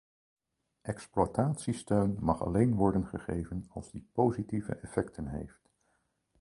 [0.81, 5.69] Exploitatiesteun mag alleen worden gegeven als die positieve effecten heeft.